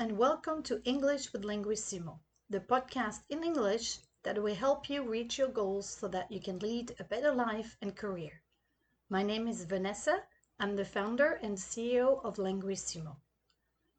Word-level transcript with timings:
and 0.00 0.16
welcome 0.16 0.62
to 0.62 0.80
English 0.84 1.30
with 1.30 1.44
Linguissimo, 1.44 2.18
the 2.48 2.58
podcast 2.58 3.20
in 3.28 3.44
English 3.44 3.98
that 4.22 4.42
will 4.42 4.54
help 4.54 4.88
you 4.88 5.02
reach 5.02 5.36
your 5.36 5.48
goals 5.48 5.90
so 5.90 6.08
that 6.08 6.32
you 6.32 6.40
can 6.40 6.58
lead 6.60 6.96
a 6.98 7.04
better 7.04 7.30
life 7.30 7.76
and 7.82 7.94
career. 7.94 8.40
My 9.10 9.22
name 9.22 9.46
is 9.46 9.64
Vanessa. 9.64 10.22
I'm 10.58 10.74
the 10.74 10.86
founder 10.86 11.32
and 11.42 11.58
CEO 11.58 12.24
of 12.24 12.38
Linguissimo. 12.38 13.18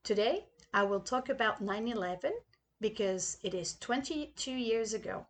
Today, 0.03 0.47
I 0.73 0.81
will 0.85 1.01
talk 1.01 1.29
about 1.29 1.61
9 1.61 1.87
11 1.87 2.33
because 2.79 3.37
it 3.43 3.53
is 3.53 3.75
22 3.75 4.51
years 4.51 4.95
ago. 4.95 5.27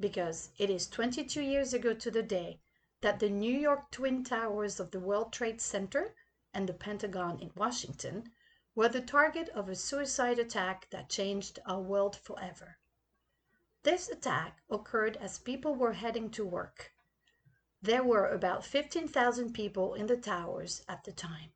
Because 0.00 0.48
it 0.56 0.70
is 0.70 0.88
22 0.88 1.42
years 1.42 1.74
ago 1.74 1.92
to 1.92 2.10
the 2.10 2.22
day 2.22 2.58
that 3.02 3.20
the 3.20 3.28
New 3.28 3.54
York 3.54 3.90
Twin 3.90 4.24
Towers 4.24 4.80
of 4.80 4.92
the 4.92 5.00
World 5.00 5.30
Trade 5.30 5.60
Center 5.60 6.14
and 6.54 6.66
the 6.66 6.72
Pentagon 6.72 7.38
in 7.38 7.50
Washington 7.54 8.30
were 8.76 8.88
the 8.88 9.00
target 9.00 9.48
of 9.50 9.68
a 9.68 9.74
suicide 9.76 10.38
attack 10.38 10.90
that 10.90 11.08
changed 11.08 11.60
our 11.64 11.80
world 11.80 12.16
forever. 12.16 12.78
This 13.84 14.08
attack 14.08 14.62
occurred 14.68 15.16
as 15.18 15.38
people 15.38 15.76
were 15.76 15.92
heading 15.92 16.28
to 16.30 16.44
work. 16.44 16.92
There 17.80 18.02
were 18.02 18.26
about 18.28 18.64
15,000 18.64 19.52
people 19.52 19.94
in 19.94 20.06
the 20.06 20.16
towers 20.16 20.82
at 20.88 21.04
the 21.04 21.12
time. 21.12 21.52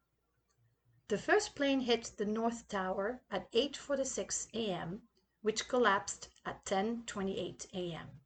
The 1.08 1.18
first 1.18 1.56
plane 1.56 1.80
hit 1.80 2.12
the 2.18 2.26
North 2.26 2.68
Tower 2.68 3.22
at 3.30 3.50
8:46 3.50 4.54
a.m., 4.54 5.08
which 5.42 5.66
collapsed 5.66 6.28
at 6.44 6.64
10:28 6.66 7.72
a.m. 7.72 8.20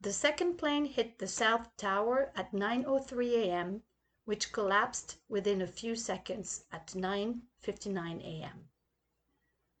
The 0.00 0.12
second 0.12 0.56
plane 0.56 0.86
hit 0.86 1.18
the 1.18 1.28
South 1.28 1.76
Tower 1.76 2.32
at 2.34 2.52
9:03 2.52 3.32
a.m 3.34 3.82
which 4.30 4.52
collapsed 4.52 5.18
within 5.28 5.60
a 5.60 5.66
few 5.66 5.96
seconds 5.96 6.64
at 6.70 6.94
9:59 6.94 8.22
a.m. 8.22 8.68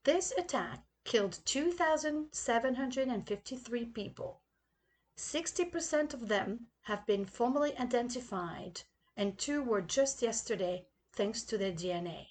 This 0.02 0.32
attack 0.36 0.84
killed 1.04 1.38
2,753 1.44 3.84
people. 3.84 4.42
60% 5.16 6.14
of 6.14 6.26
them 6.26 6.66
have 6.80 7.06
been 7.06 7.24
formally 7.24 7.78
identified, 7.78 8.82
and 9.16 9.38
two 9.38 9.62
were 9.62 9.80
just 9.80 10.20
yesterday 10.20 10.84
thanks 11.12 11.44
to 11.44 11.56
their 11.56 11.70
DNA. 11.70 12.30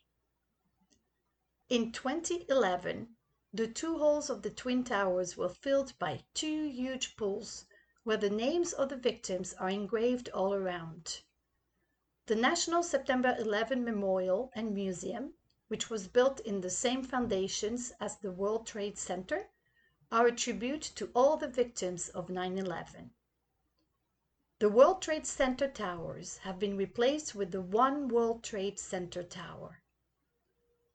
In 1.70 1.94
2011, 1.94 3.16
the 3.54 3.70
two 3.70 3.98
halls 3.98 4.30
of 4.30 4.42
the 4.42 4.50
Twin 4.50 4.84
Towers 4.84 5.38
were 5.38 5.48
filled 5.48 5.98
by 5.98 6.26
two 6.34 6.68
huge 6.68 7.16
pools 7.16 7.66
where 8.04 8.18
the 8.18 8.30
names 8.30 8.74
of 8.74 8.90
the 8.90 8.98
victims 8.98 9.54
are 9.54 9.70
engraved 9.70 10.28
all 10.32 10.54
around. 10.54 11.22
The 12.30 12.36
National 12.36 12.84
September 12.84 13.36
11 13.40 13.84
Memorial 13.84 14.52
and 14.54 14.72
Museum, 14.72 15.34
which 15.68 15.90
was 15.90 16.08
built 16.08 16.40
in 16.42 16.62
the 16.62 16.70
same 16.70 17.02
foundations 17.02 17.92
as 18.00 18.20
the 18.20 18.32
World 18.32 18.68
Trade 18.68 19.00
Center, 19.00 19.50
are 20.12 20.28
a 20.28 20.32
tribute 20.32 20.84
to 20.94 21.10
all 21.16 21.38
the 21.38 21.48
victims 21.48 22.08
of 22.10 22.30
9 22.30 22.60
11. 22.60 23.10
The 24.60 24.70
World 24.70 25.02
Trade 25.02 25.26
Center 25.26 25.68
towers 25.68 26.38
have 26.44 26.60
been 26.60 26.78
replaced 26.78 27.34
with 27.34 27.50
the 27.50 27.64
One 27.64 28.08
World 28.10 28.44
Trade 28.44 28.78
Center 28.78 29.24
Tower. 29.24 29.82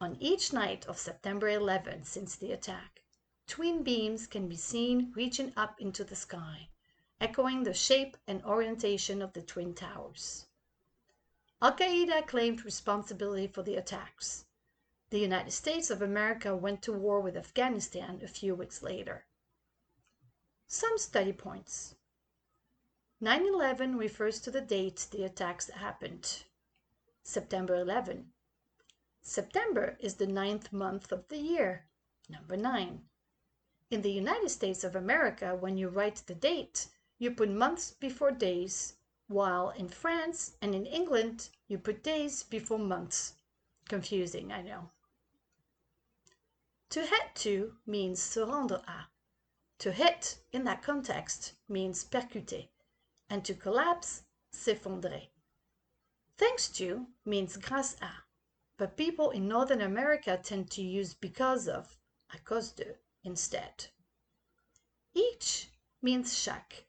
On 0.01 0.17
each 0.21 0.53
night 0.53 0.87
of 0.87 1.01
September 1.01 1.49
11 1.49 2.05
since 2.05 2.37
the 2.37 2.53
attack, 2.53 3.03
twin 3.49 3.83
beams 3.83 4.29
can 4.29 4.47
be 4.47 4.55
seen 4.55 5.13
reaching 5.17 5.53
up 5.57 5.81
into 5.81 6.05
the 6.05 6.15
sky, 6.15 6.69
echoing 7.21 7.65
the 7.65 7.75
shape 7.75 8.17
and 8.29 8.41
orientation 8.45 9.21
of 9.21 9.33
the 9.33 9.43
Twin 9.43 9.75
Towers. 9.75 10.47
Al-Qaeda 11.63 12.27
claimed 12.27 12.65
responsibility 12.65 13.47
for 13.47 13.63
the 13.63 13.77
attacks. 13.77 14.45
The 15.11 15.21
United 15.21 15.53
States 15.53 15.91
of 15.91 16.03
America 16.03 16.57
went 16.57 16.83
to 16.83 16.93
war 16.93 17.21
with 17.21 17.37
Afghanistan 17.37 18.21
a 18.23 18.29
few 18.29 18.55
weeks 18.55 18.83
later. 18.83 19.27
Some 20.67 20.99
study 20.99 21.33
points. 21.33 21.95
9-11 23.23 23.99
refers 23.99 24.41
to 24.41 24.51
the 24.51 24.61
date 24.61 25.07
the 25.11 25.25
attacks 25.25 25.71
happened. 25.71 26.43
September 27.23 27.77
11. 27.77 28.33
September 29.23 29.97
is 30.01 30.17
the 30.17 30.27
ninth 30.27 30.73
month 30.73 31.13
of 31.13 31.29
the 31.29 31.39
year, 31.39 31.87
number 32.29 32.57
9. 32.57 33.09
In 33.91 34.03
the 34.03 34.13
United 34.13 34.51
States 34.51 34.85
of 34.85 34.97
America, 34.97 35.55
when 35.55 35.79
you 35.79 35.89
write 35.89 36.23
the 36.27 36.35
date, 36.35 36.89
you 37.19 37.31
put 37.31 37.51
months 37.51 37.93
before 37.93 38.33
days 38.33 38.95
while 39.29 39.71
in 39.71 39.89
France 39.89 40.57
and 40.61 40.75
in 40.75 40.87
England 40.87 41.49
you 41.67 41.79
put 41.79 42.03
days 42.03 42.43
before 42.43 42.79
months. 42.79 43.35
Confusing, 43.89 44.53
I 44.53 44.63
know. 44.63 44.91
To 46.91 47.05
head 47.05 47.35
to 47.37 47.77
means 47.87 48.23
se 48.23 48.41
rendre 48.43 48.85
à. 48.87 49.07
To 49.79 49.93
hit 49.93 50.39
in 50.53 50.65
that 50.65 50.83
context 50.83 51.55
means 51.69 52.05
percuter, 52.05 52.69
and 53.29 53.45
to 53.45 53.55
collapse, 53.55 54.23
s'effondrer. 54.53 55.29
Thanks 56.37 56.69
to 56.69 57.09
means 57.25 57.57
grâce 57.57 57.97
à, 58.01 58.11
but 58.77 58.97
people 58.97 59.31
in 59.31 59.49
Northern 59.49 59.81
America 59.81 60.39
tend 60.43 60.71
to 60.71 60.83
use 60.83 61.15
because 61.15 61.67
of, 61.69 61.99
à 62.33 62.43
cause 62.45 62.73
de, 62.73 62.97
instead. 63.25 63.89
Each 65.15 65.71
means 66.03 66.39
chaque. 66.39 66.85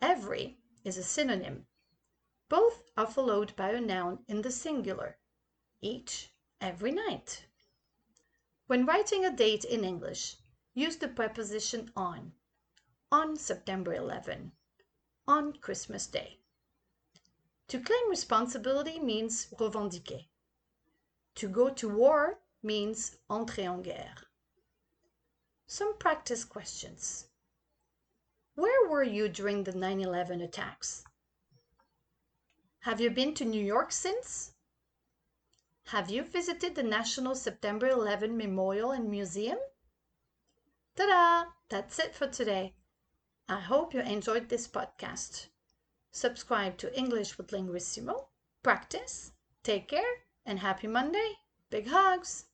Every 0.00 0.58
is 0.84 0.96
a 0.96 1.02
synonym. 1.02 1.66
Both 2.48 2.82
are 2.96 3.06
followed 3.06 3.54
by 3.56 3.70
a 3.70 3.80
noun 3.80 4.24
in 4.26 4.42
the 4.42 4.50
singular. 4.50 5.18
Each, 5.80 6.32
every 6.60 6.92
night. 6.92 7.46
When 8.66 8.86
writing 8.86 9.24
a 9.24 9.30
date 9.30 9.64
in 9.64 9.84
English, 9.84 10.36
use 10.74 10.96
the 10.96 11.08
preposition 11.08 11.92
on. 11.96 12.32
On 13.12 13.36
September 13.36 13.94
11. 13.94 14.52
On 15.26 15.52
Christmas 15.54 16.06
Day. 16.06 16.40
To 17.68 17.80
claim 17.80 18.10
responsibility 18.10 18.98
means 18.98 19.46
revendiquer. 19.58 20.26
To 21.36 21.48
go 21.48 21.68
to 21.70 21.88
war 21.88 22.40
means 22.62 23.18
entrer 23.30 23.64
en 23.64 23.82
guerre. 23.82 24.14
Some 25.66 25.98
practice 25.98 26.44
questions. 26.44 27.27
Where 28.58 28.88
were 28.88 29.04
you 29.04 29.28
during 29.28 29.62
the 29.62 29.72
9 29.72 30.00
11 30.00 30.40
attacks? 30.40 31.04
Have 32.80 33.00
you 33.00 33.08
been 33.08 33.32
to 33.34 33.44
New 33.44 33.64
York 33.64 33.92
since? 33.92 34.54
Have 35.86 36.10
you 36.10 36.24
visited 36.24 36.74
the 36.74 36.82
National 36.82 37.36
September 37.36 37.86
11 37.86 38.36
Memorial 38.36 38.90
and 38.90 39.08
Museum? 39.08 39.58
Ta-da! 40.96 41.52
That's 41.68 42.00
it 42.00 42.16
for 42.16 42.26
today. 42.26 42.74
I 43.48 43.60
hope 43.60 43.94
you 43.94 44.00
enjoyed 44.00 44.48
this 44.48 44.66
podcast. 44.66 45.46
Subscribe 46.10 46.78
to 46.78 46.98
English 46.98 47.38
with 47.38 47.52
Linguissimo, 47.52 48.26
practice, 48.64 49.30
take 49.62 49.86
care, 49.86 50.24
and 50.44 50.58
happy 50.58 50.88
Monday. 50.88 51.34
Big 51.70 51.86
hugs! 51.86 52.46